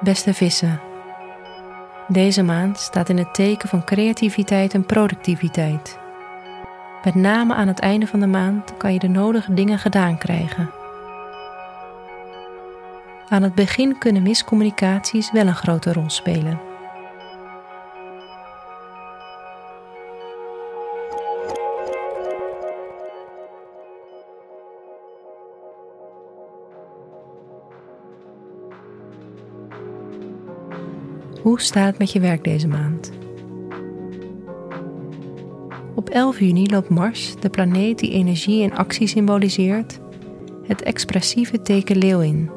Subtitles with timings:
[0.00, 0.80] Beste vissen.
[2.08, 5.98] Deze maand staat in het teken van creativiteit en productiviteit.
[7.04, 10.70] Met name aan het einde van de maand kan je de nodige dingen gedaan krijgen.
[13.28, 16.67] Aan het begin kunnen miscommunicaties wel een grote rol spelen.
[31.42, 33.12] Hoe staat het met je werk deze maand?
[35.94, 39.98] Op 11 juni loopt Mars, de planeet die energie en actie symboliseert,
[40.62, 42.50] het expressieve teken leeuw in.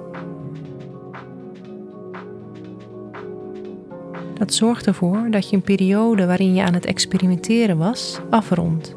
[4.33, 8.95] Dat zorgt ervoor dat je een periode waarin je aan het experimenteren was, afrondt.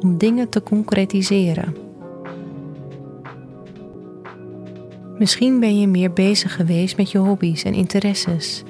[0.00, 1.76] Om dingen te concretiseren.
[5.18, 8.64] Misschien ben je meer bezig geweest met je hobby's en interesses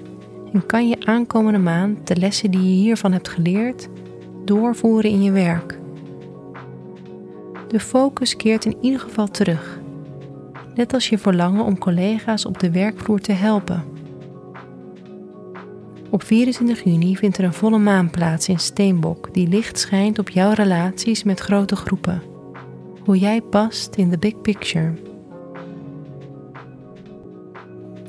[0.52, 3.88] en kan je aankomende maand de lessen die je hiervan hebt geleerd
[4.44, 5.78] doorvoeren in je werk.
[7.68, 9.80] De focus keert in ieder geval terug,
[10.74, 13.84] net als je verlangen om collega's op de werkvloer te helpen.
[16.10, 20.28] Op 24 juni vindt er een volle maan plaats in Steenbok die licht schijnt op
[20.28, 22.22] jouw relaties met grote groepen.
[23.04, 25.11] Hoe jij past in de big picture.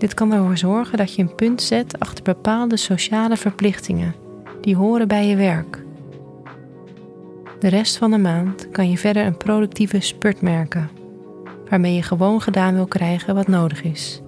[0.04, 4.16] Dit kan ervoor zorgen dat je een punt zet achter bepaalde sociale verplichtingen
[4.62, 5.84] die horen bij je werk.
[7.59, 10.90] De rest van de maand kan je verder een productieve spurt merken,
[11.70, 14.22] waarmee je gewoon gedaan wil krijgen wat nodig is.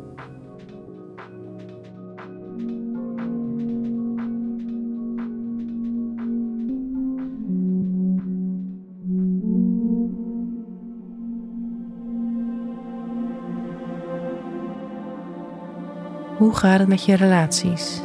[16.37, 18.01] Hoe gaat het met je relaties?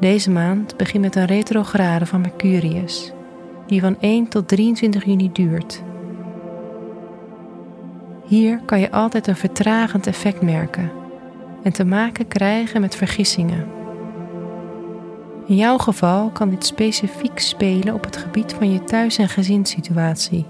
[0.00, 3.12] Deze maand begint met een retrograde van Mercurius,
[3.66, 5.82] die van 1 tot 23 juni duurt.
[8.24, 10.90] Hier kan je altijd een vertragend effect merken
[11.62, 13.66] en te maken krijgen met vergissingen.
[15.46, 20.46] In jouw geval kan dit specifiek spelen op het gebied van je thuis- en gezinssituatie.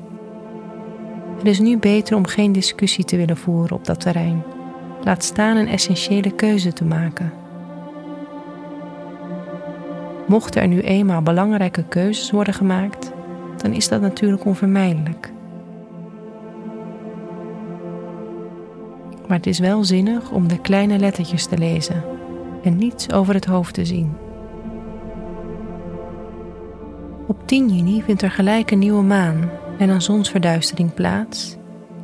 [1.37, 4.55] Het is nu beter om geen discussie te willen voeren op dat terrein
[5.05, 7.33] laat staan een essentiële keuze te maken.
[10.27, 13.13] Mochten er nu eenmaal belangrijke keuzes worden gemaakt,
[13.57, 15.33] dan is dat natuurlijk onvermijdelijk.
[19.29, 22.05] Maar het is wel zinnig om de kleine lettertjes te lezen
[22.63, 24.17] en niets over het hoofd te zien.
[27.27, 31.57] Op 10 juni vindt er gelijk een nieuwe maan en een zonsverduistering plaats,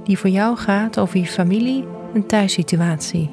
[0.05, 3.31] die voor jou gaat over je familie een thuissituatie.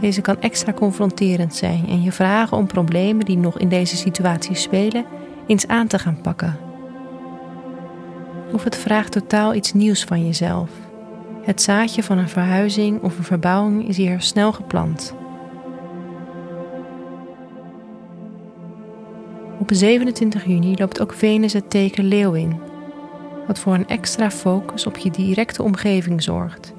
[0.00, 4.54] Deze kan extra confronterend zijn en je vragen om problemen die nog in deze situatie
[4.54, 5.04] spelen
[5.46, 6.58] eens aan te gaan pakken.
[8.52, 10.70] Of het vraagt totaal iets nieuws van jezelf.
[11.42, 15.14] Het zaadje van een verhuizing of een verbouwing is hier snel geplant.
[19.58, 22.60] Op 27 juni loopt ook Venus het teken Leeuw in,
[23.46, 26.72] wat voor een extra focus op je directe omgeving zorgt.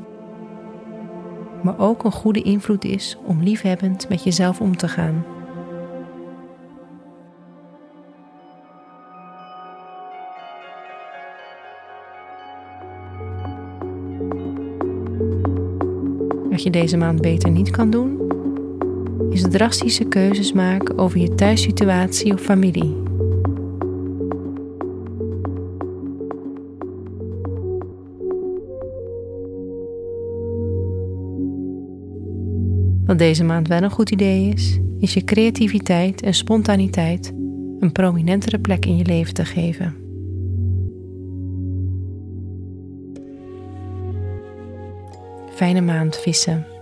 [1.63, 5.25] Maar ook een goede invloed is om liefhebbend met jezelf om te gaan.
[16.49, 18.21] Wat je deze maand beter niet kan doen,
[19.29, 23.02] is drastische keuzes maken over je thuissituatie of familie.
[33.05, 37.33] Wat deze maand wel een goed idee is, is je creativiteit en spontaniteit
[37.79, 39.95] een prominentere plek in je leven te geven.
[45.55, 46.72] Fijne maand vissen.